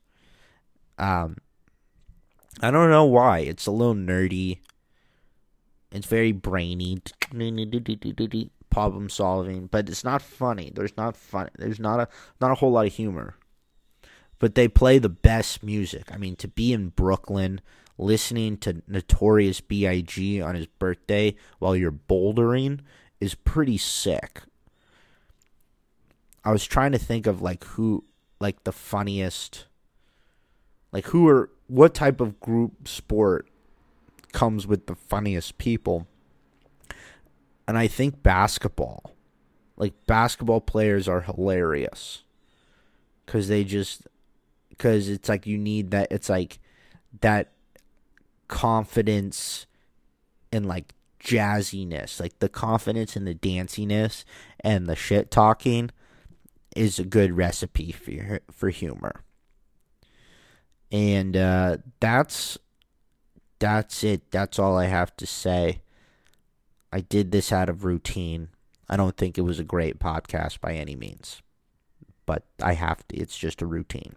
Um 0.97 1.37
I 2.61 2.71
don't 2.71 2.89
know 2.89 3.05
why. 3.05 3.39
It's 3.39 3.65
a 3.65 3.71
little 3.71 3.95
nerdy. 3.95 4.59
It's 5.91 6.07
very 6.07 6.31
brainy, 6.31 7.01
problem 8.75 9.09
solving, 9.09 9.67
but 9.67 9.87
it's 9.87 10.03
not 10.03 10.21
funny. 10.21 10.69
There's 10.75 10.97
not 10.97 11.15
fun. 11.15 11.49
There's 11.57 11.79
not 11.79 12.01
a 12.01 12.07
not 12.41 12.51
a 12.51 12.55
whole 12.55 12.71
lot 12.71 12.87
of 12.87 12.93
humor. 12.93 13.35
But 14.37 14.55
they 14.55 14.67
play 14.67 14.99
the 14.99 15.07
best 15.07 15.63
music. 15.63 16.11
I 16.11 16.17
mean, 16.17 16.35
to 16.35 16.49
be 16.49 16.73
in 16.73 16.89
Brooklyn, 16.89 17.61
listening 17.97 18.57
to 18.57 18.81
Notorious 18.85 19.61
B.I.G. 19.61 20.41
on 20.41 20.55
his 20.55 20.67
birthday 20.67 21.35
while 21.59 21.73
you're 21.73 21.89
bouldering 21.89 22.81
is 23.21 23.33
pretty 23.33 23.77
sick. 23.77 24.41
I 26.45 26.51
was 26.51 26.63
trying 26.63 26.91
to 26.91 26.99
think 26.99 27.25
of 27.25 27.41
like 27.41 27.63
who, 27.63 28.03
like 28.39 28.63
the 28.63 28.71
funniest, 28.71 29.65
like 30.91 31.05
who 31.05 31.27
are 31.27 31.49
what 31.67 31.95
type 31.95 32.21
of 32.21 32.39
group 32.39 32.87
sport 32.87 33.49
comes 34.31 34.67
with 34.67 34.85
the 34.85 34.95
funniest 34.95 35.57
people? 35.57 36.07
And 37.67 37.77
I 37.79 37.87
think 37.87 38.21
basketball. 38.21 39.11
Like 39.75 39.93
basketball 40.05 40.61
players 40.61 41.07
are 41.09 41.21
hilarious 41.21 42.23
cuz 43.25 43.47
they 43.47 43.63
just 43.63 44.07
cuz 44.77 45.09
it's 45.09 45.27
like 45.27 45.45
you 45.47 45.57
need 45.57 45.91
that 45.91 46.07
it's 46.11 46.29
like 46.29 46.59
that 47.19 47.51
confidence 48.47 49.65
and 50.51 50.65
like 50.65 50.93
jazziness, 51.19 52.19
like 52.19 52.39
the 52.39 52.47
confidence 52.47 53.15
and 53.15 53.27
the 53.27 53.33
danciness 53.33 54.23
and 54.61 54.87
the 54.87 54.95
shit 54.95 55.31
talking 55.31 55.89
is 56.75 56.99
a 56.99 57.03
good 57.03 57.35
recipe 57.35 57.91
for 57.91 58.39
for 58.51 58.69
humor 58.69 59.23
and 60.91 61.35
uh, 61.35 61.77
that's 61.99 62.57
that's 63.59 64.03
it. 64.03 64.31
That's 64.31 64.59
all 64.59 64.77
I 64.77 64.85
have 64.85 65.15
to 65.17 65.25
say. 65.25 65.81
I 66.91 67.01
did 67.01 67.31
this 67.31 67.51
out 67.51 67.69
of 67.69 67.83
routine. 67.83 68.49
I 68.87 68.97
don't 68.97 69.17
think 69.17 69.37
it 69.37 69.41
was 69.41 69.59
a 69.59 69.63
great 69.63 69.99
podcast 69.99 70.61
by 70.61 70.73
any 70.73 70.95
means, 70.95 71.41
but 72.25 72.45
I 72.61 72.73
have 72.73 73.05
to. 73.07 73.17
It's 73.17 73.37
just 73.37 73.61
a 73.61 73.65
routine. 73.65 74.15